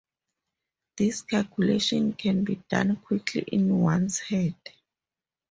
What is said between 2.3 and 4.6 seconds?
be done quickly in one's head.